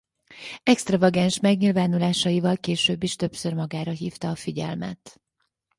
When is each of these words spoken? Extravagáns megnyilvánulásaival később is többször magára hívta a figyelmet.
Extravagáns 0.63 1.39
megnyilvánulásaival 1.39 2.57
később 2.57 3.03
is 3.03 3.15
többször 3.15 3.53
magára 3.53 3.91
hívta 3.91 4.29
a 4.29 4.35
figyelmet. 4.35 5.21